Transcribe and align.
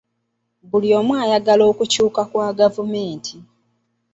Buli 0.69 0.89
omu 0.99 1.13
ayagala 1.23 1.63
okukyuka 1.71 2.21
kwa 2.31 2.47
gavumenti. 2.59 3.35